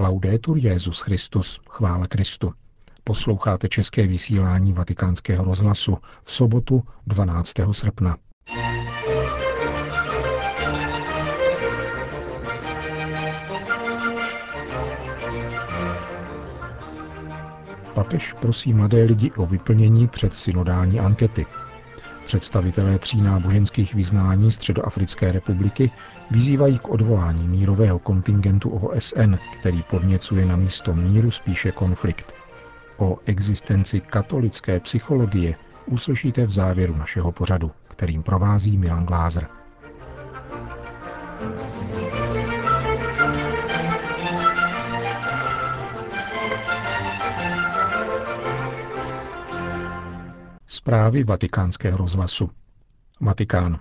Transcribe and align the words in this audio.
Laudetur 0.00 0.58
Jezus 0.58 1.00
Christus, 1.00 1.60
chvála 1.68 2.06
Kristu. 2.06 2.52
Posloucháte 3.04 3.68
české 3.68 4.06
vysílání 4.06 4.72
Vatikánského 4.72 5.44
rozhlasu 5.44 5.98
v 6.22 6.32
sobotu 6.32 6.82
12. 7.06 7.52
srpna. 7.72 8.16
Papež 17.94 18.32
prosí 18.32 18.72
mladé 18.72 19.04
lidi 19.04 19.30
o 19.30 19.46
vyplnění 19.46 20.08
předsynodální 20.08 21.00
ankety. 21.00 21.46
Představitelé 22.30 22.98
tří 22.98 23.22
náboženských 23.22 23.94
vyznání 23.94 24.50
Středoafrické 24.50 25.32
republiky 25.32 25.90
vyzývají 26.30 26.78
k 26.78 26.88
odvolání 26.88 27.48
mírového 27.48 27.98
kontingentu 27.98 28.70
OSN, 28.70 29.34
který 29.60 29.82
podněcuje 29.82 30.46
na 30.46 30.56
místo 30.56 30.94
míru 30.94 31.30
spíše 31.30 31.72
konflikt. 31.72 32.34
O 32.96 33.18
existenci 33.26 34.00
katolické 34.00 34.80
psychologie 34.80 35.54
uslyšíte 35.86 36.46
v 36.46 36.50
závěru 36.50 36.96
našeho 36.96 37.32
pořadu, 37.32 37.70
kterým 37.88 38.22
provází 38.22 38.78
Milan 38.78 39.06
Glázer. 39.06 39.46
Zprávy 50.72 51.24
vatikánského 51.24 51.98
rozhlasu. 51.98 52.50
Vatikán. 53.20 53.78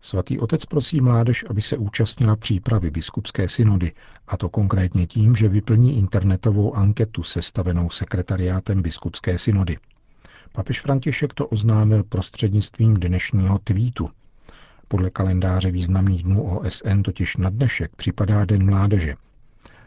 Svatý 0.00 0.38
otec 0.38 0.66
prosí 0.66 1.00
mládež, 1.00 1.44
aby 1.50 1.62
se 1.62 1.76
účastnila 1.76 2.36
přípravy 2.36 2.90
biskupské 2.90 3.48
synody, 3.48 3.92
a 4.26 4.36
to 4.36 4.48
konkrétně 4.48 5.06
tím, 5.06 5.36
že 5.36 5.48
vyplní 5.48 5.98
internetovou 5.98 6.74
anketu 6.74 7.22
sestavenou 7.22 7.90
sekretariátem 7.90 8.82
biskupské 8.82 9.38
synody. 9.38 9.78
Papež 10.52 10.80
František 10.80 11.34
to 11.34 11.46
oznámil 11.46 12.04
prostřednictvím 12.04 12.94
dnešního 12.94 13.58
tweetu. 13.58 14.10
Podle 14.88 15.10
kalendáře 15.10 15.70
významných 15.70 16.22
dnů 16.22 16.42
OSN 16.42 17.02
totiž 17.02 17.36
na 17.36 17.50
dnešek 17.50 17.96
připadá 17.96 18.44
Den 18.44 18.66
mládeže. 18.66 19.14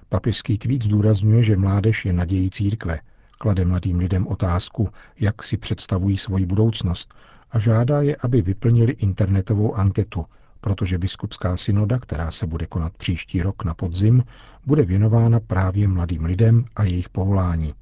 Papežský 0.10 0.58
tweet 0.58 0.84
zdůrazňuje, 0.84 1.44
že 1.44 1.58
mládež 1.58 2.06
je 2.06 2.14
nadějí 2.14 2.50
církve– 2.50 3.00
klade 3.38 3.66
mladým 3.66 4.00
lidem 4.00 4.28
otázku, 4.28 4.90
jak 5.20 5.44
si 5.44 5.58
představují 5.58 6.18
svoji 6.18 6.46
budoucnost 6.46 7.14
a 7.52 7.60
žádá 7.60 8.02
je, 8.02 8.16
aby 8.16 8.42
vyplnili 8.42 8.94
internetovou 8.94 9.76
anketu, 9.76 10.26
protože 10.62 10.98
biskupská 10.98 11.58
synoda, 11.58 12.00
která 12.00 12.32
se 12.32 12.48
bude 12.48 12.66
konat 12.66 12.98
příští 12.98 13.42
rok 13.42 13.64
na 13.64 13.74
podzim, 13.74 14.24
bude 14.66 14.84
věnována 14.84 15.40
právě 15.40 15.88
mladým 15.88 16.26
lidem 16.26 16.66
a 16.76 16.84
jejich 16.84 17.10
povolání. 17.10 17.74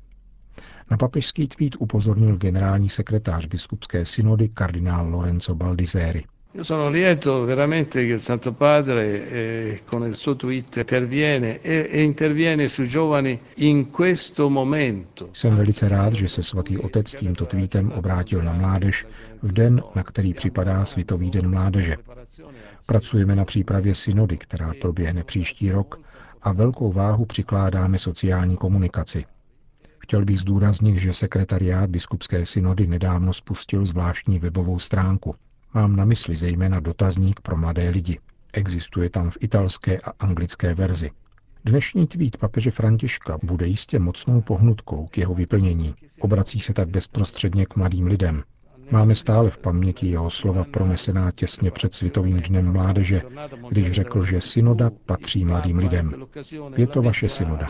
Na 0.92 0.98
papežský 0.98 1.48
tweet 1.48 1.76
upozornil 1.80 2.38
generální 2.38 2.90
sekretář 2.90 3.46
biskupské 3.46 4.06
synody 4.06 4.50
kardinál 4.50 5.10
Lorenzo 5.10 5.56
Baldiseri. 5.56 6.24
Io 6.54 6.64
sono 6.64 6.90
lieto 6.90 7.46
veramente 7.46 8.06
che 8.06 8.12
il 8.12 8.20
Santo 8.20 8.52
Padre 8.52 9.30
eh, 9.30 9.82
con 9.86 10.06
il 10.06 10.16
suo 10.16 10.36
tweet 10.36 10.76
interviene 10.76 11.62
e, 11.62 11.88
e 11.90 12.02
interviene 12.02 12.68
sui 12.68 12.90
giovani 12.90 13.40
in 13.56 13.90
questo 13.90 14.50
momento. 14.50 15.30
Jsem 15.32 15.56
velice 15.56 15.88
rád, 15.88 16.14
že 16.14 16.28
se 16.28 16.44
svatý 16.44 16.78
otec 16.78 17.16
tímto 17.16 17.46
tweetem 17.46 17.92
obrátil 17.92 18.42
na 18.44 18.54
mládež 18.54 19.06
v 19.42 19.52
den, 19.54 19.82
na 19.96 20.04
který 20.04 20.34
připadá 20.34 20.86
Světový 20.86 21.32
den 21.32 21.50
mládeže. 21.50 21.98
Pracujeme 22.86 23.36
na 23.36 23.46
přípravě 23.46 23.96
synody, 23.96 24.38
která 24.38 24.74
proběhne 24.82 25.24
příští 25.24 25.72
rok 25.72 26.00
a 26.42 26.54
velkou 26.54 26.92
váhu 26.92 27.26
přikládáme 27.26 27.98
sociální 27.98 28.58
komunikaci. 28.58 29.26
Chtěl 30.00 30.26
bych 30.26 30.40
zdůraznit, 30.40 30.98
že 30.98 31.14
sekretariát 31.14 31.90
biskupské 31.90 32.46
synody 32.46 32.88
nedávno 32.88 33.34
spustil 33.34 33.86
zvláštní 33.86 34.40
webovou 34.40 34.80
stránku– 34.80 35.36
Mám 35.73 35.95
na 35.95 36.05
mysli 36.05 36.36
zejména 36.36 36.80
dotazník 36.80 37.39
pro 37.39 37.58
mladé 37.58 37.89
lidi. 37.89 38.20
Existuje 38.54 39.09
tam 39.09 39.30
v 39.30 39.37
italské 39.42 39.99
a 39.99 40.11
anglické 40.20 40.73
verzi. 40.73 41.09
Dnešní 41.65 42.08
tweet 42.08 42.37
papeže 42.37 42.71
Františka 42.71 43.37
bude 43.43 43.67
jistě 43.67 43.99
mocnou 43.99 44.42
pohnutkou 44.42 45.08
k 45.08 45.17
jeho 45.17 45.33
vyplnění. 45.33 45.95
Obrací 46.20 46.60
se 46.60 46.73
tak 46.73 46.89
bezprostředně 46.89 47.65
k 47.65 47.76
mladým 47.76 48.08
lidem. 48.08 48.43
Máme 48.92 49.15
stále 49.15 49.49
v 49.49 49.58
paměti 49.58 50.08
jeho 50.08 50.30
slova 50.30 50.64
pronesená 50.64 51.31
těsně 51.31 51.71
před 51.71 51.93
Světovým 51.93 52.37
dnem 52.37 52.73
mládeže, 52.73 53.21
když 53.70 53.92
řekl, 53.92 54.26
že 54.26 54.42
synoda 54.42 54.92
patří 55.05 55.45
mladým 55.45 55.77
lidem. 55.77 56.14
Je 56.77 56.87
to 56.87 57.02
vaše 57.02 57.30
synoda. 57.30 57.67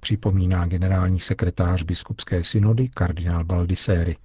Připomíná 0.00 0.66
generální 0.66 1.20
sekretář 1.20 1.82
biskupské 1.82 2.44
synody 2.44 2.88
kardinál 2.88 3.44
Baldiseri. 3.44 4.16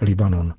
Libanon. 0.00 0.54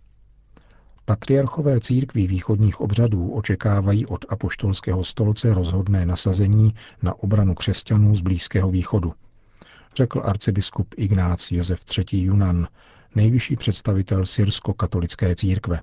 Patriarchové 1.06 1.79
církví 1.79 2.28
východních 2.28 2.81
obřadů 2.81 3.31
očekávají 3.31 4.06
od 4.06 4.25
apoštolského 4.29 5.03
stolce 5.03 5.53
rozhodné 5.53 6.06
nasazení 6.06 6.73
na 7.01 7.13
obranu 7.13 7.53
křesťanů 7.56 8.16
z 8.16 8.22
Blízkého 8.22 8.72
východu, 8.72 9.13
řekl 9.95 10.22
arcibiskup 10.25 10.94
Ignác 10.97 11.51
Josef 11.51 11.79
III. 11.97 12.22
Junan, 12.23 12.67
nejvyšší 13.16 13.56
představitel 13.56 14.25
syrsko-katolické 14.25 15.35
církve. 15.35 15.79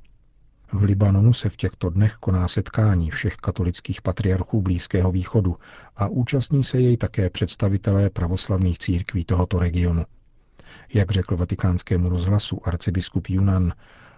V 0.74 0.82
Libanonu 0.82 1.32
se 1.32 1.48
v 1.48 1.56
těchto 1.56 1.90
dnech 1.90 2.14
koná 2.14 2.48
setkání 2.48 3.10
všech 3.10 3.36
katolických 3.36 4.02
patriarchů 4.02 4.62
Blízkého 4.62 5.12
východu 5.12 5.56
a 5.96 6.08
účastní 6.08 6.64
se 6.64 6.80
jej 6.80 6.96
také 6.96 7.30
představitelé 7.30 8.10
pravoslavných 8.10 8.78
církví 8.78 9.24
tohoto 9.24 9.58
regionu. 9.58 10.04
Jak 10.94 11.10
řekl 11.10 11.36
vatikánskému 11.36 12.08
rozhlasu 12.08 12.68
arcibiskup 12.68 13.28
Junan, 13.28 13.72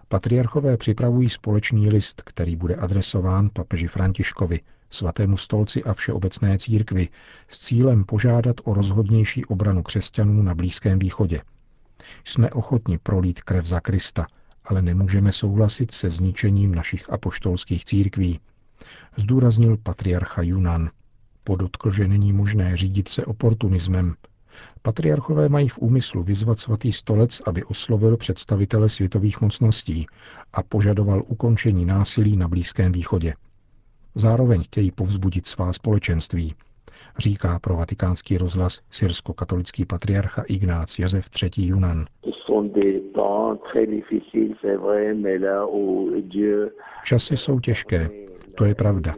patriarchové 0.09 0.77
připravují 0.77 1.29
společný 1.29 1.91
list, 1.91 2.23
který 2.23 2.57
bude 2.57 2.75
adresován 2.75 3.51
papeži 3.53 3.87
Františkovi, 3.89 4.61
svatému 4.91 5.37
stolci 5.37 5.85
a 5.85 5.95
všeobecné 5.95 6.59
církvi, 6.59 7.09
s 7.49 7.59
cílem 7.59 8.05
požádat 8.05 8.57
o 8.65 8.75
rozhodnější 8.75 9.45
obranu 9.45 9.83
křesťanů 9.83 10.43
na 10.43 10.55
Blízkém 10.55 10.99
východě. 10.99 11.43
Jsme 12.25 12.51
ochotni 12.51 12.99
prolít 12.99 13.43
krev 13.43 13.67
za 13.67 13.81
Krista– 13.81 14.27
ale 14.65 14.83
nemůžeme 14.83 15.33
souhlasit 15.33 15.91
se 15.91 16.11
zničením 16.11 16.75
našich 16.75 17.13
apoštolských 17.13 17.85
církví, 17.85 18.41
zdůraznil 19.17 19.77
patriarcha 19.77 20.43
Junan. 20.43 20.91
Podotkl, 21.45 21.91
že 21.91 22.09
není 22.09 22.33
možné 22.33 22.77
řídit 22.77 23.09
se 23.09 23.25
oportunismem. 23.25 24.15
Patriarchové 24.83 25.49
mají 25.49 25.69
v 25.69 25.79
úmyslu 25.79 26.23
vyzvat 26.23 26.59
svatý 26.59 26.93
stolec, 26.93 27.43
aby 27.47 27.65
oslovil 27.65 28.17
představitele 28.17 28.89
světových 28.89 29.41
mocností 29.41 30.07
a 30.53 30.63
požadoval 30.63 31.23
ukončení 31.27 31.85
násilí 31.85 32.37
na 32.37 32.49
Blízkém 32.49 32.93
východě. 32.93 33.35
Zároveň 34.15 34.63
chtějí 34.65 34.91
povzbudit 34.91 35.47
svá 35.47 35.73
společenství, 35.73 36.55
říká 37.19 37.59
pro 37.59 37.77
vatikánský 37.77 38.39
rozhlas 38.39 38.81
syrsko-katolický 38.91 39.85
patriarcha 39.87 40.43
Ignác 40.43 40.99
Josef 40.99 41.29
III. 41.43 41.67
Junan. 41.67 42.07
Časy 47.05 47.37
jsou 47.37 47.61
těžké, 47.61 48.11
to 48.55 48.65
je 48.65 48.75
pravda. 48.75 49.15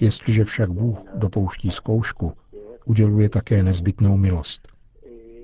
Jestliže 0.00 0.44
však 0.44 0.70
Bůh 0.70 0.98
dopouští 1.14 1.70
zkoušku, 1.70 2.32
uděluje 2.84 3.28
také 3.28 3.62
nezbytnou 3.62 4.16
milost. 4.16 4.68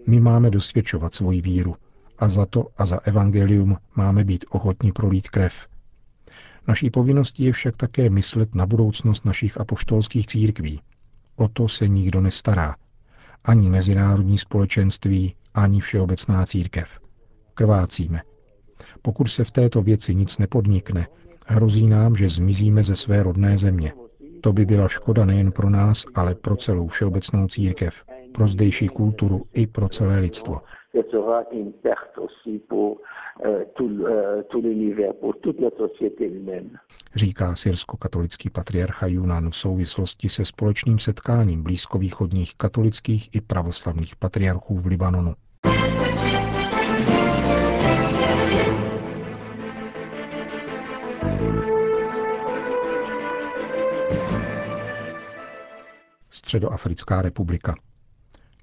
My 0.06 0.20
máme 0.20 0.50
dosvědčovat 0.50 1.14
svoji 1.14 1.40
víru 1.40 1.74
a 2.18 2.28
za 2.28 2.46
to 2.46 2.66
a 2.78 2.86
za 2.86 3.00
evangelium 3.04 3.76
máme 3.96 4.24
být 4.24 4.44
ochotní 4.50 4.92
prolít 4.92 5.28
krev. 5.28 5.66
Naší 6.68 6.90
povinností 6.90 7.44
je 7.44 7.52
však 7.52 7.76
také 7.76 8.10
myslet 8.10 8.54
na 8.54 8.66
budoucnost 8.66 9.24
našich 9.24 9.60
apoštolských 9.60 10.26
církví. 10.26 10.80
O 11.40 11.48
to 11.48 11.68
se 11.68 11.88
nikdo 11.88 12.20
nestará. 12.20 12.76
Ani 13.44 13.70
mezinárodní 13.70 14.38
společenství, 14.38 15.34
ani 15.54 15.80
všeobecná 15.80 16.46
církev. 16.46 17.00
Krvácíme. 17.54 18.22
Pokud 19.02 19.28
se 19.28 19.44
v 19.44 19.50
této 19.50 19.82
věci 19.82 20.14
nic 20.14 20.38
nepodnikne, 20.38 21.06
hrozí 21.46 21.86
nám, 21.86 22.16
že 22.16 22.28
zmizíme 22.28 22.82
ze 22.82 22.96
své 22.96 23.22
rodné 23.22 23.58
země. 23.58 23.92
To 24.40 24.52
by 24.52 24.66
byla 24.66 24.88
škoda 24.88 25.24
nejen 25.24 25.52
pro 25.52 25.70
nás, 25.70 26.04
ale 26.14 26.34
pro 26.34 26.56
celou 26.56 26.88
všeobecnou 26.88 27.46
církev, 27.46 28.04
pro 28.34 28.48
zdejší 28.48 28.88
kulturu 28.88 29.44
i 29.52 29.66
pro 29.66 29.88
celé 29.88 30.18
lidstvo 30.18 30.60
ce 30.92 31.02
sera 31.10 31.44
une 31.52 31.72
perte 31.72 32.18
aussi 32.18 32.58
pour 32.68 33.00
euh, 33.44 33.64
tout, 33.74 33.90
euh, 34.04 34.42
tout 34.50 34.60
l'univers, 34.60 35.14
pour 35.20 35.38
toute 35.40 35.60
la 35.60 35.70
société 35.78 36.26
humaine. 36.26 36.78
Říká 37.14 37.54
syrsko-katolický 37.56 38.50
patriarcha 38.50 39.06
Junan 39.06 39.50
v 39.50 39.56
souvislosti 39.56 40.28
se 40.28 40.44
společným 40.44 40.98
setkáním 40.98 41.62
blízkovýchodních 41.62 42.54
katolických 42.56 43.34
i 43.34 43.40
pravoslavných 43.40 44.16
patriarchů 44.16 44.74
v 44.74 44.86
Libanonu. 44.86 45.34
Středoafrická 56.30 57.22
republika. 57.22 57.74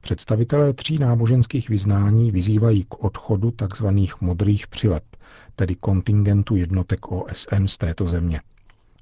Představitelé 0.07 0.73
tří 0.73 0.97
náboženských 0.97 1.69
vyznání 1.69 2.31
vyzývají 2.31 2.83
k 2.83 3.03
odchodu 3.03 3.51
tzv. 3.51 3.87
modrých 4.21 4.67
přilep, 4.67 5.03
tedy 5.55 5.75
kontingentu 5.75 6.55
jednotek 6.55 7.11
OSN 7.11 7.65
z 7.65 7.77
této 7.77 8.07
země. 8.07 8.41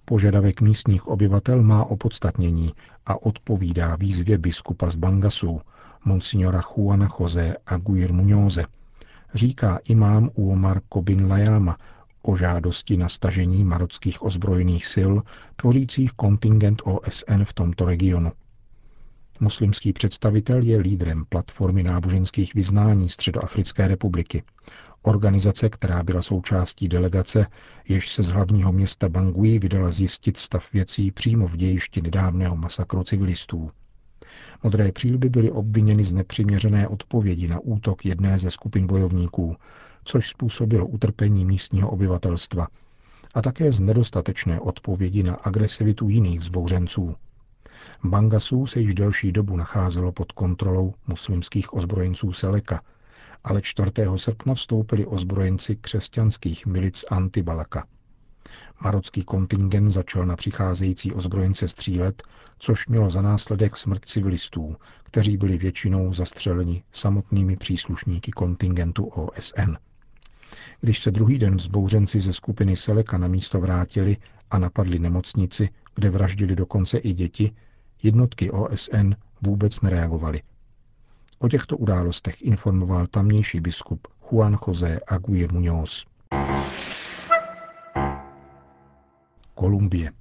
Požadavek 0.05 0.61
místních 0.61 1.07
obyvatel 1.07 1.63
má 1.63 1.83
opodstatnění 1.85 2.73
a 3.05 3.23
odpovídá 3.25 3.95
výzvě 3.95 4.37
biskupa 4.37 4.89
z 4.89 4.95
Bangasu, 4.95 5.61
monsignora 6.05 6.61
Juana 6.61 7.09
Jose 7.19 7.55
Aguirre 7.65 8.13
Muñoze, 8.13 8.65
říká 9.33 9.79
imám 9.87 10.29
Uomar 10.35 10.81
Kobin 10.89 11.27
Layama 11.27 11.77
o 12.21 12.35
žádosti 12.35 12.97
na 12.97 13.09
stažení 13.09 13.63
marockých 13.63 14.23
ozbrojených 14.23 14.85
sil, 14.93 15.13
tvořících 15.55 16.11
kontingent 16.11 16.81
OSN 16.85 17.43
v 17.43 17.53
tomto 17.53 17.85
regionu. 17.85 18.31
Muslimský 19.39 19.93
představitel 19.93 20.61
je 20.61 20.77
lídrem 20.77 21.25
platformy 21.29 21.83
náboženských 21.83 22.53
vyznání 22.53 23.09
Středoafrické 23.09 23.87
republiky, 23.87 24.43
organizace, 25.01 25.69
která 25.69 26.03
byla 26.03 26.21
součástí 26.21 26.87
delegace, 26.87 27.47
jež 27.87 28.09
se 28.09 28.23
z 28.23 28.29
hlavního 28.29 28.71
města 28.71 29.09
Bangui 29.09 29.59
vydala 29.59 29.91
zjistit 29.91 30.37
stav 30.37 30.73
věcí 30.73 31.11
přímo 31.11 31.47
v 31.47 31.57
dějišti 31.57 32.01
nedávného 32.01 32.55
masakru 32.55 33.03
civilistů. 33.03 33.71
Modré 34.63 34.91
přílby 34.91 35.29
byly 35.29 35.51
obviněny 35.51 36.03
z 36.03 36.13
nepřiměřené 36.13 36.87
odpovědi 36.87 37.47
na 37.47 37.59
útok 37.59 38.05
jedné 38.05 38.39
ze 38.39 38.51
skupin 38.51 38.87
bojovníků, 38.87 39.55
což 40.03 40.29
způsobilo 40.29 40.87
utrpení 40.87 41.45
místního 41.45 41.89
obyvatelstva, 41.89 42.67
a 43.35 43.41
také 43.41 43.71
z 43.71 43.81
nedostatečné 43.81 44.59
odpovědi 44.59 45.23
na 45.23 45.33
agresivitu 45.35 46.09
jiných 46.09 46.39
vzbouřenců. 46.39 47.15
Bangasů 48.03 48.65
se 48.65 48.79
již 48.79 48.93
delší 48.93 49.31
dobu 49.31 49.57
nacházelo 49.57 50.11
pod 50.11 50.31
kontrolou 50.31 50.93
muslimských 51.07 51.73
ozbrojenců 51.73 52.33
Seleka, 52.33 52.81
ale 53.43 53.61
4. 53.61 53.91
srpna 54.15 54.53
vstoupili 54.53 55.05
ozbrojenci 55.05 55.75
křesťanských 55.75 56.65
milic 56.65 57.05
Antibalaka. 57.11 57.85
Marocký 58.81 59.23
kontingent 59.23 59.91
začal 59.91 60.25
na 60.25 60.35
přicházející 60.35 61.13
ozbrojence 61.13 61.67
střílet, 61.67 62.23
což 62.59 62.87
mělo 62.87 63.09
za 63.09 63.21
následek 63.21 63.77
smrt 63.77 64.05
civilistů, 64.05 64.75
kteří 65.03 65.37
byli 65.37 65.57
většinou 65.57 66.13
zastřeleni 66.13 66.83
samotnými 66.91 67.57
příslušníky 67.57 68.31
kontingentu 68.31 69.05
OSN. 69.05 69.75
Když 70.81 70.99
se 70.99 71.11
druhý 71.11 71.39
den 71.39 71.55
vzbouřenci 71.55 72.19
ze 72.19 72.33
skupiny 72.33 72.75
Seleka 72.75 73.17
na 73.17 73.27
místo 73.27 73.59
vrátili 73.59 74.17
a 74.51 74.59
napadli 74.59 74.99
nemocnici, 74.99 75.69
kde 75.95 76.09
vraždili 76.09 76.55
dokonce 76.55 76.97
i 76.97 77.13
děti, 77.13 77.51
jednotky 78.03 78.51
OSN 78.51 79.13
vůbec 79.41 79.81
nereagovaly. 79.81 80.41
O 81.39 81.49
těchto 81.49 81.77
událostech 81.77 82.41
informoval 82.41 83.07
tamnější 83.07 83.59
biskup 83.59 84.07
Juan 84.31 84.57
José 84.67 84.99
Aguirre 85.07 85.53
Muñoz. 85.53 86.05
Kolumbie. 89.53 90.11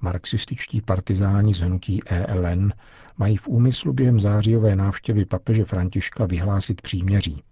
Marxističtí 0.00 0.80
partizáni 0.80 1.54
z 1.54 1.60
hnutí 1.60 2.00
ELN 2.06 2.72
mají 3.16 3.36
v 3.36 3.48
úmyslu 3.48 3.92
během 3.92 4.20
zářijové 4.20 4.76
návštěvy 4.76 5.24
papeže 5.24 5.64
Františka 5.64 6.26
vyhlásit 6.26 6.82
příměří. 6.82 7.42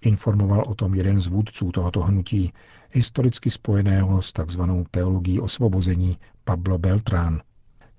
Informoval 0.00 0.64
o 0.66 0.74
tom 0.74 0.94
jeden 0.94 1.20
z 1.20 1.26
vůdců 1.26 1.72
tohoto 1.72 2.00
hnutí, 2.00 2.52
historicky 2.90 3.50
spojeného 3.50 4.22
s 4.22 4.32
tzv. 4.32 4.62
teologií 4.90 5.40
osvobození 5.40 6.18
Pablo 6.44 6.78
Beltrán. 6.78 7.42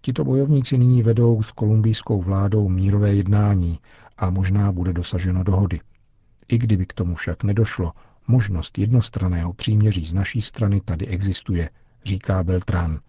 Tito 0.05 0.23
bojovníci 0.23 0.77
nyní 0.77 1.03
vedou 1.03 1.43
s 1.43 1.51
kolumbijskou 1.51 2.21
vládou 2.21 2.69
mírové 2.69 3.13
jednání 3.13 3.79
a 4.17 4.29
možná 4.29 4.71
bude 4.71 4.93
dosaženo 4.93 5.43
dohody. 5.43 5.79
I 6.47 6.57
kdyby 6.57 6.85
k 6.85 6.93
tomu 6.93 7.15
však 7.15 7.43
nedošlo, 7.43 7.91
možnost 8.27 8.77
jednostraného 8.77 9.53
příměří 9.53 10.05
z 10.05 10.13
naší 10.13 10.41
strany 10.41 10.81
tady 10.81 11.07
existuje, 11.07 11.69
říká 12.03 12.43
Beltrán. 12.43 12.99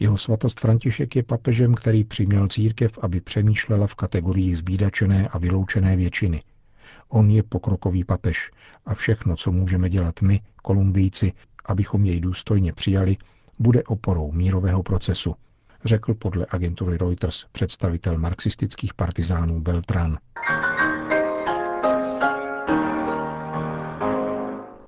Jeho 0.00 0.18
svatost 0.18 0.60
František 0.60 1.16
je 1.16 1.22
papežem, 1.22 1.74
který 1.74 2.04
přiměl 2.04 2.48
církev, 2.48 2.98
aby 3.02 3.20
přemýšlela 3.20 3.86
v 3.86 3.94
kategoriích 3.94 4.58
zbídačené 4.58 5.28
a 5.28 5.38
vyloučené 5.38 5.96
většiny. 5.96 6.42
On 7.08 7.30
je 7.30 7.42
pokrokový 7.42 8.04
papež 8.04 8.50
a 8.86 8.94
všechno, 8.94 9.36
co 9.36 9.52
můžeme 9.52 9.90
dělat 9.90 10.22
my, 10.22 10.40
Kolumbijci, 10.62 11.32
abychom 11.64 12.04
jej 12.04 12.20
důstojně 12.20 12.72
přijali, 12.72 13.16
bude 13.58 13.82
oporou 13.82 14.32
mírového 14.32 14.82
procesu, 14.82 15.34
řekl 15.84 16.14
podle 16.14 16.46
agentury 16.50 16.98
Reuters 16.98 17.46
představitel 17.52 18.18
marxistických 18.18 18.94
partizánů 18.94 19.60
Beltran. 19.60 20.18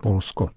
Polsko. 0.03 0.51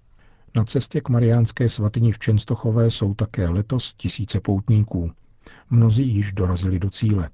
Na 0.54 0.64
cestě 0.64 1.00
k 1.00 1.08
Mariánské 1.08 1.68
svatyni 1.68 2.12
v 2.12 2.18
Čenstochové 2.18 2.90
jsou 2.90 3.14
také 3.14 3.48
letos 3.48 3.94
tisíce 3.96 4.40
poutníků. 4.40 5.10
Mnozí 5.70 6.08
již 6.08 6.32
dorazili 6.32 6.78
do 6.78 6.90
cíle. 6.90 7.30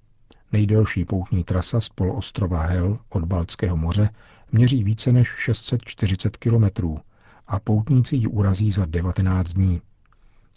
Nejdelší 0.53 1.05
poutní 1.05 1.45
trasa 1.45 1.81
z 1.81 1.89
poloostrova 1.89 2.63
Hel 2.63 2.99
od 3.09 3.25
Baltského 3.25 3.77
moře 3.77 4.11
měří 4.53 4.85
více 4.85 5.13
než 5.13 5.29
640 5.29 6.37
kilometrů 6.37 7.01
a 7.47 7.61
poutníci 7.61 8.17
ji 8.17 8.27
urazí 8.27 8.71
za 8.71 8.87
19 8.87 9.53
dní. 9.53 9.81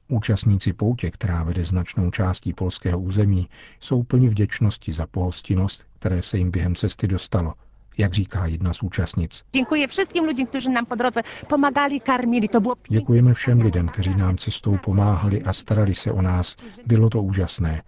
Účastníci 0.08 0.74
poutě, 0.74 1.12
která 1.12 1.44
vede 1.44 1.66
značnou 1.66 2.12
částí 2.12 2.54
polského 2.54 3.00
území, 3.00 3.50
jsou 3.80 4.04
plni 4.04 4.28
vděčnosti 4.28 4.92
za 4.92 5.08
pohostinnost, 5.08 5.86
které 6.00 6.22
se 6.22 6.38
jim 6.38 6.52
během 6.52 6.76
cesty 6.76 7.08
dostalo, 7.08 7.54
jak 7.98 8.14
říká 8.14 8.46
jedna 8.46 8.74
z 8.74 8.84
účastnic. 8.84 9.44
Děkuji 9.52 9.88
všem 9.88 10.26
lidem, 10.28 10.46
kteří 10.46 10.70
nám 10.70 10.86
po 10.86 10.96
drodze 10.96 11.22
pomáhali, 11.50 12.00
karmili. 12.00 12.48
To 12.48 12.60
bylo... 12.60 12.76
Děkujeme 12.90 13.34
všem 13.34 13.62
lidem, 13.62 13.88
kteří 13.88 14.16
nám 14.16 14.38
cestou 14.38 14.78
pomáhali 14.78 15.44
a 15.44 15.54
starali 15.54 15.96
se 15.96 16.12
o 16.12 16.22
nás. 16.22 16.56
Bylo 16.86 17.10
to 17.10 17.24
úžasné. 17.24 17.84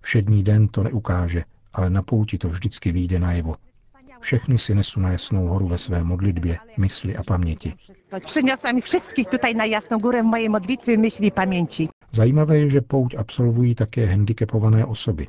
Všední 0.00 0.42
den 0.42 0.68
to 0.68 0.82
neukáže, 0.82 1.44
ale 1.72 1.90
na 1.90 2.02
pouti 2.02 2.38
to 2.38 2.48
vždycky 2.48 2.92
vyjde 2.92 3.18
najevo. 3.18 3.54
Všechny 4.20 4.58
si 4.58 4.74
nesu 4.74 5.00
na 5.00 5.10
Jasnou 5.10 5.46
horu 5.46 5.68
ve 5.68 5.78
své 5.78 6.04
modlitbě, 6.04 6.58
mysli 6.78 7.16
a 7.16 7.22
paměti. 7.22 7.74
Przyniosłam 8.26 8.80
wszystkich 8.80 9.26
tutaj 9.26 9.54
na 9.54 9.64
Jasną 9.64 9.98
Górę 9.98 10.22
w 10.22 10.26
mojej 10.26 10.48
modlitwie, 10.48 10.98
myśli 10.98 11.26
i 11.26 11.30
pamięci. 11.30 11.88
Zajímavé 12.12 12.58
je, 12.58 12.70
že 12.70 12.80
pouť 12.80 13.14
absolvují 13.14 13.74
také 13.74 14.06
handicapované 14.06 14.84
osoby. 14.84 15.26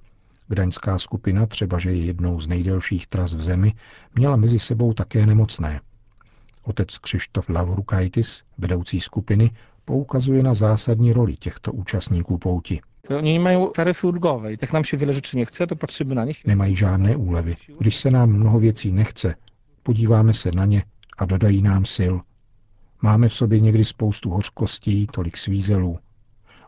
Gdaňská 0.47 0.97
skupina, 0.97 1.45
třeba 1.45 1.77
že 1.77 1.91
je 1.91 2.05
jednou 2.05 2.41
z 2.41 2.47
nejdelších 2.47 3.07
tras 3.07 3.33
v 3.33 3.41
zemi, 3.41 3.73
měla 4.15 4.35
mezi 4.35 4.59
sebou 4.59 4.93
také 4.93 5.25
nemocné. 5.25 5.79
Otec 6.63 6.97
Křištof 6.97 7.49
Lavrukaitis, 7.49 8.43
vedoucí 8.57 8.99
skupiny, 8.99 9.51
poukazuje 9.85 10.43
na 10.43 10.53
zásadní 10.53 11.13
roli 11.13 11.35
těchto 11.35 11.71
účastníků 11.71 12.37
pouti. 12.37 12.81
Oni 13.17 13.33
nemají 13.33 13.57
taryfy 13.75 14.07
ulgowe. 14.07 14.51
Jak 14.51 14.73
nám 14.73 14.83
se 14.83 14.97
wiele 14.97 15.13
rzeczy 15.13 15.37
nie 15.37 15.45
chce, 15.45 15.67
to 15.67 15.75
patrzymy 15.75 16.15
na 16.15 16.25
nich. 16.25 16.45
Nemají 16.45 16.75
žádné 16.75 17.15
úlevy. 17.15 17.55
Když 17.79 17.95
se 17.95 18.11
nám 18.11 18.29
mnoho 18.29 18.59
věcí 18.59 18.91
nechce, 18.91 19.35
podíváme 19.83 20.33
se 20.33 20.51
na 20.51 20.65
ně 20.65 20.83
a 21.17 21.25
dodají 21.25 21.61
nám 21.61 21.85
sil. 21.95 22.13
Máme 23.01 23.27
v 23.27 23.33
sobě 23.33 23.59
někdy 23.59 23.85
spoustu 23.85 24.29
hořkostí, 24.29 25.07
tolik 25.07 25.37
svízelů. 25.37 25.99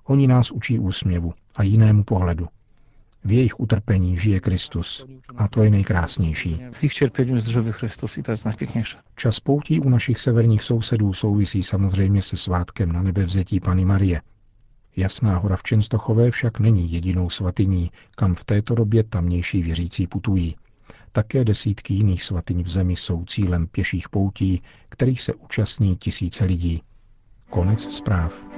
Oni 0.04 0.28
nás 0.28 0.52
učí 0.52 0.80
úsměvu 0.80 1.34
a 1.56 1.64
jinému 1.64 2.04
pohledu. 2.04 2.48
V 3.26 3.32
jejich 3.32 3.60
utrpení 3.60 4.18
žije 4.18 4.40
Kristus 4.40 5.06
a 5.36 5.48
to 5.48 5.64
je 5.64 5.70
nejkrásnější. 5.70 6.62
Chrystus 7.72 8.18
i 8.18 8.24
to 8.24 8.32
najpiękniejsze. 8.46 8.98
Čas 9.16 9.40
poutí 9.40 9.80
u 9.80 9.90
našich 9.90 10.20
severních 10.20 10.64
sousedů 10.64 11.14
souvisí 11.14 11.64
samozřejmě 11.64 12.22
se 12.22 12.38
svátkem 12.38 12.92
na 12.92 13.04
nebevzetí 13.04 13.60
Pany 13.60 13.86
Marie. 13.86 14.22
Jasná 14.96 15.38
hora 15.38 15.56
v 15.56 15.64
Čenstochové 15.64 16.32
však 16.32 16.60
není 16.60 16.92
jedinou 16.92 17.30
svatyní, 17.30 17.92
kam 18.16 18.36
v 18.36 18.44
této 18.44 18.76
době 18.76 19.04
tamnější 19.04 19.64
věřící 19.64 20.08
putují. 20.08 20.56
Také 21.12 21.46
desítky 21.46 21.94
jiných 21.94 22.24
svatyň 22.24 22.64
v 22.64 22.70
zemi 22.70 22.96
jsou 22.96 23.26
cílem 23.26 23.68
pěších 23.68 24.10
poutí, 24.10 24.62
kterých 24.90 25.22
se 25.22 25.34
účastní 25.34 25.96
tisíce 25.96 26.46
lidí. 26.46 26.82
Konec 27.50 27.96
zpráv. 27.96 28.53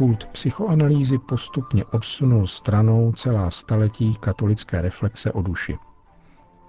Kult 0.00 0.26
psychoanalýzy 0.26 1.18
postupně 1.18 1.84
odsunul 1.84 2.46
stranou 2.46 3.12
celá 3.12 3.50
staletí 3.50 4.16
katolické 4.20 4.80
reflexe 4.80 5.32
o 5.32 5.42
duši. 5.42 5.78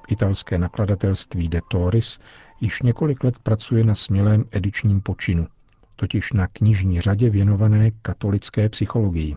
Italské 0.07 0.57
nakladatelství 0.57 1.49
De 1.49 1.61
Toris 1.71 2.19
již 2.61 2.81
několik 2.81 3.23
let 3.23 3.39
pracuje 3.39 3.83
na 3.83 3.95
smělém 3.95 4.45
edičním 4.51 5.01
počinu, 5.01 5.47
totiž 5.95 6.33
na 6.33 6.47
knižní 6.47 7.01
řadě 7.01 7.29
věnované 7.29 7.91
katolické 7.91 8.69
psychologii. 8.69 9.35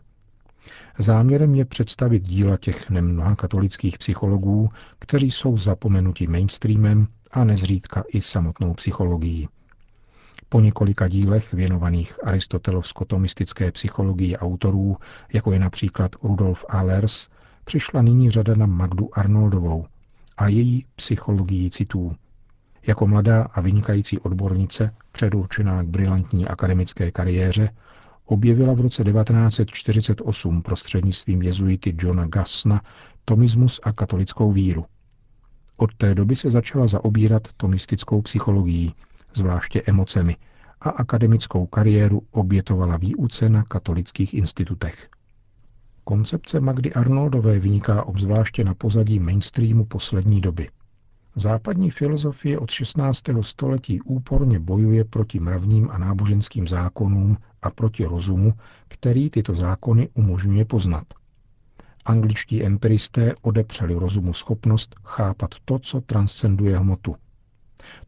Záměrem 0.98 1.54
je 1.54 1.64
představit 1.64 2.22
díla 2.22 2.56
těch 2.56 2.90
nemnoha 2.90 3.36
katolických 3.36 3.98
psychologů, 3.98 4.70
kteří 4.98 5.30
jsou 5.30 5.58
zapomenuti 5.58 6.26
mainstreamem 6.26 7.06
a 7.32 7.44
nezřídka 7.44 8.04
i 8.08 8.20
samotnou 8.20 8.74
psychologií. 8.74 9.48
Po 10.48 10.60
několika 10.60 11.08
dílech 11.08 11.52
věnovaných 11.52 12.24
aristotelovsko-tomistické 12.24 13.72
psychologii 13.72 14.36
autorů, 14.36 14.96
jako 15.32 15.52
je 15.52 15.58
například 15.58 16.10
Rudolf 16.22 16.64
Allers, 16.68 17.28
přišla 17.64 18.02
nyní 18.02 18.30
řada 18.30 18.54
na 18.54 18.66
Magdu 18.66 19.18
Arnoldovou 19.18 19.86
a 20.36 20.48
její 20.48 20.86
psychologii 20.96 21.70
citů. 21.70 22.16
Jako 22.86 23.06
mladá 23.06 23.42
a 23.42 23.60
vynikající 23.60 24.18
odbornice, 24.18 24.94
předurčená 25.12 25.82
k 25.82 25.86
brilantní 25.86 26.48
akademické 26.48 27.10
kariéře, 27.10 27.70
objevila 28.26 28.74
v 28.74 28.80
roce 28.80 29.04
1948 29.04 30.62
prostřednictvím 30.62 31.42
jezuity 31.42 31.94
Johna 31.98 32.26
Gassna 32.26 32.82
tomismus 33.24 33.80
a 33.82 33.92
katolickou 33.92 34.52
víru. 34.52 34.84
Od 35.76 35.94
té 35.94 36.14
doby 36.14 36.36
se 36.36 36.50
začala 36.50 36.86
zaobírat 36.86 37.48
tomistickou 37.56 38.22
psychologií, 38.22 38.94
zvláště 39.34 39.82
emocemi, 39.86 40.36
a 40.80 40.90
akademickou 40.90 41.66
kariéru 41.66 42.22
obětovala 42.30 42.96
výuce 42.96 43.48
na 43.48 43.62
katolických 43.62 44.34
institutech. 44.34 45.08
Koncepce 46.04 46.60
Magdy 46.60 46.92
Arnoldové 46.92 47.58
vyniká 47.58 48.04
obzvláště 48.04 48.64
na 48.64 48.74
pozadí 48.74 49.18
mainstreamu 49.18 49.84
poslední 49.84 50.40
doby. 50.40 50.68
Západní 51.36 51.90
filozofie 51.90 52.58
od 52.58 52.70
16. 52.70 53.22
století 53.40 54.00
úporně 54.00 54.58
bojuje 54.58 55.04
proti 55.04 55.40
mravním 55.40 55.90
a 55.90 55.98
náboženským 55.98 56.68
zákonům 56.68 57.36
a 57.62 57.70
proti 57.70 58.04
rozumu, 58.04 58.52
který 58.88 59.30
tyto 59.30 59.54
zákony 59.54 60.08
umožňuje 60.14 60.64
poznat. 60.64 61.04
Angličtí 62.04 62.64
empiristé 62.64 63.34
odepřeli 63.42 63.94
rozumu 63.94 64.32
schopnost 64.32 64.94
chápat 65.04 65.50
to, 65.64 65.78
co 65.78 66.00
transcenduje 66.00 66.78
hmotu. 66.78 67.16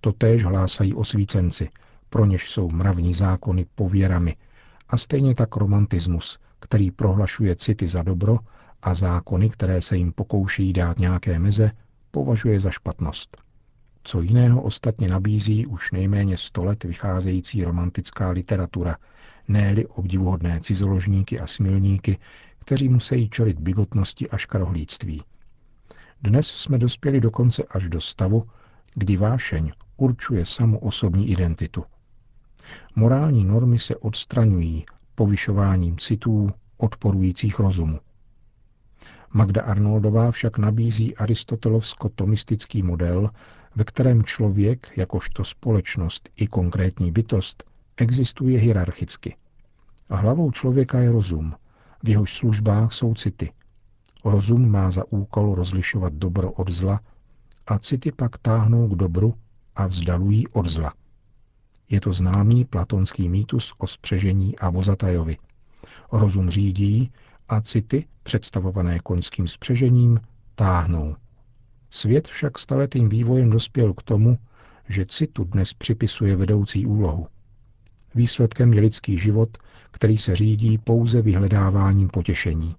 Totéž 0.01 0.45
hlásají 0.45 0.95
osvícenci, 0.95 1.69
pro 2.11 2.25
něž 2.27 2.51
jsou 2.51 2.71
mravní 2.71 3.15
zákony 3.15 3.67
pověrami, 3.75 4.37
a 4.89 4.97
stejně 4.97 5.35
tak 5.35 5.57
romantismus, 5.57 6.39
který 6.61 6.91
prohlašuje 6.91 7.57
city 7.57 7.89
za 7.89 8.03
dobro 8.03 8.39
a 8.83 8.95
zákony, 8.95 9.51
které 9.51 9.83
se 9.83 9.97
jim 9.97 10.13
pokouší 10.13 10.73
dát 10.73 10.99
nějaké 10.99 11.39
meze, 11.39 11.71
považuje 12.11 12.61
za 12.61 12.71
špatnost. 12.71 13.37
Co 14.05 14.21
jiného 14.21 14.63
ostatně 14.63 15.09
nabízí 15.09 15.67
už 15.67 15.93
nejméně 15.93 16.37
sto 16.37 16.65
let 16.65 16.85
vycházející 16.85 17.65
romantická 17.65 18.31
literatura, 18.31 18.97
ne-li 19.49 19.87
obdivuhodné 19.87 20.61
cizoložníky 20.61 21.41
a 21.41 21.47
smilníky, 21.47 22.19
kteří 22.67 22.89
musí 22.89 23.29
čelit 23.29 23.61
bigotnosti 23.61 24.31
a 24.31 24.37
škarohlíctví. 24.37 25.23
Dnes 26.23 26.47
jsme 26.47 26.79
dospěli 26.79 27.21
dokonce 27.21 27.63
až 27.63 27.89
do 27.89 28.01
stavu, 28.01 28.49
kdy 28.95 29.17
vášeň 29.17 29.73
určuje 29.97 30.47
samu 30.47 30.79
osobní 30.79 31.31
identitu. 31.31 31.85
Morální 32.97 33.45
normy 33.45 33.79
se 33.79 33.97
odstraňují 33.97 34.87
povyšováním 35.15 35.99
citů 35.99 36.51
odporujících 36.77 37.59
rozumu. 37.59 38.01
Magda 39.33 39.63
Arnoldová 39.63 40.31
však 40.31 40.59
nabízí 40.59 41.17
aristotelovsko-tomistický 41.17 42.83
model, 42.83 43.31
ve 43.77 43.85
kterém 43.85 44.23
člověk, 44.23 44.93
jakožto 44.97 45.45
společnost 45.45 46.29
i 46.37 46.47
konkrétní 46.47 47.13
bytost, 47.13 47.65
existuje 47.97 48.59
hierarchicky. 48.59 49.37
A 50.09 50.17
hlavou 50.17 50.51
člověka 50.51 51.01
je 51.01 51.13
rozum, 51.13 51.55
v 52.03 52.09
jehož 52.09 52.35
službách 52.35 52.93
jsou 52.93 53.15
city. 53.15 53.53
Rozum 54.25 54.71
má 54.71 54.91
za 54.91 55.05
úkol 55.13 55.55
rozlišovat 55.55 56.13
dobro 56.13 56.53
od 56.53 56.71
zla 56.71 57.01
a 57.67 57.79
city 57.79 58.13
pak 58.13 58.39
táhnou 58.39 58.89
k 58.89 58.95
dobru 58.97 59.35
a 59.77 59.87
vzdalují 59.87 60.49
od 60.49 60.67
zla. 60.67 60.93
Je 61.91 62.01
to 62.01 62.13
známý 62.13 62.65
platonský 62.65 63.29
mýtus 63.29 63.75
o 63.79 63.87
spřežení 63.87 64.59
a 64.59 64.71
vozatajovi. 64.71 65.37
Rozum 66.13 66.51
řídí 66.51 67.13
a 67.49 67.61
city, 67.61 68.07
představované 68.23 68.99
koňským 68.99 69.49
spřežením, 69.49 70.21
táhnou. 70.55 71.17
Svět 71.91 72.29
však 72.29 72.59
staletým 72.59 73.09
vývojem 73.09 73.51
dospěl 73.51 73.95
k 73.95 74.03
tomu, 74.03 74.39
že 74.89 75.07
citu 75.07 75.45
dnes 75.45 75.75
připisuje 75.75 76.37
vedoucí 76.37 76.87
úlohu. 76.87 77.27
Výsledkem 78.17 78.73
je 78.73 78.81
lidský 78.81 79.19
život, 79.19 79.59
který 79.91 80.19
se 80.19 80.37
řídí 80.37 80.79
pouze 80.79 81.23
vyhledáváním 81.23 82.09
potěšení. 82.09 82.77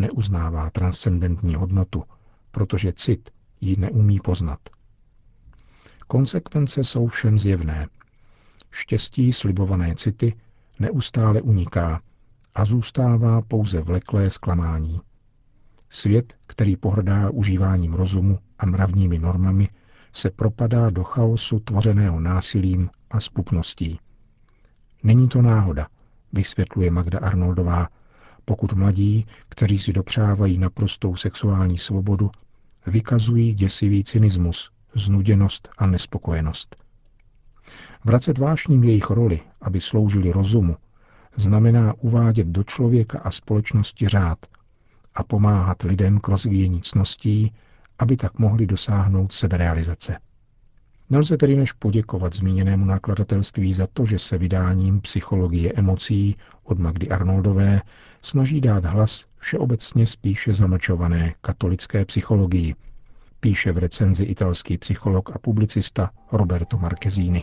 Neuznává 0.00 0.70
transcendentní 0.70 1.54
hodnotu, 1.54 2.04
protože 2.50 2.92
cit 2.92 3.30
ji 3.60 3.76
neumí 3.76 4.20
poznat. 4.20 4.58
Konsekvence 6.08 6.84
jsou 6.84 7.06
všem 7.06 7.38
zjevné. 7.38 7.88
Štěstí 8.70 9.32
slibované 9.32 9.94
city 9.94 10.34
neustále 10.78 11.42
uniká 11.42 12.02
a 12.54 12.64
zůstává 12.64 13.42
pouze 13.42 13.80
vleklé 13.80 14.30
zklamání. 14.30 15.00
Svět, 15.90 16.34
který 16.46 16.76
pohrdá 16.76 17.30
užíváním 17.30 17.94
rozumu 17.94 18.38
a 18.58 18.66
mravními 18.66 19.18
normami, 19.18 19.68
se 20.12 20.30
propadá 20.30 20.90
do 20.90 21.04
chaosu 21.04 21.60
tvořeného 21.60 22.20
násilím 22.20 22.90
a 23.10 23.20
spupností. 23.20 23.98
Není 25.02 25.28
to 25.28 25.42
náhoda, 25.42 25.86
vysvětluje 26.32 26.90
Magda 26.90 27.18
Arnoldová, 27.18 27.88
pokud 28.44 28.72
mladí, 28.72 29.26
kteří 29.48 29.78
si 29.78 29.92
dopřávají 29.92 30.58
naprostou 30.58 31.16
sexuální 31.16 31.78
svobodu, 31.78 32.30
vykazují 32.86 33.54
děsivý 33.54 34.04
cynismus, 34.04 34.70
znuděnost 34.94 35.68
a 35.78 35.86
nespokojenost. 35.86 36.76
Vracet 38.04 38.38
vášním 38.38 38.84
jejich 38.84 39.10
roli, 39.10 39.40
aby 39.60 39.80
sloužili 39.80 40.32
rozumu, 40.32 40.76
znamená 41.36 41.94
uvádět 42.00 42.46
do 42.46 42.64
člověka 42.64 43.18
a 43.18 43.30
společnosti 43.30 44.08
řád 44.08 44.38
a 45.14 45.22
pomáhat 45.22 45.82
lidem 45.82 46.20
k 46.20 46.28
rozvíjení 46.28 46.82
cností, 46.82 47.52
aby 47.98 48.16
tak 48.16 48.38
mohli 48.38 48.66
dosáhnout 48.66 49.32
seberealizace. 49.32 50.18
Nelze 51.12 51.36
tedy 51.36 51.56
než 51.56 51.72
poděkovat 51.72 52.34
zmíněnému 52.34 52.84
nakladatelství 52.84 53.72
za 53.72 53.86
to, 53.92 54.04
že 54.06 54.18
se 54.18 54.38
vydáním 54.38 55.00
Psychologie 55.00 55.72
emocí 55.76 56.36
od 56.64 56.78
Magdy 56.78 57.08
Arnoldové 57.08 57.80
snaží 58.22 58.60
dát 58.60 58.84
hlas 58.84 59.26
všeobecně 59.36 60.06
spíše 60.06 60.54
zamlčované 60.54 61.34
katolické 61.40 62.04
psychologii, 62.04 62.74
píše 63.40 63.72
v 63.72 63.78
recenzi 63.78 64.24
italský 64.24 64.78
psycholog 64.78 65.30
a 65.36 65.38
publicista 65.38 66.10
Roberto 66.32 66.78
Marchesini. 66.78 67.42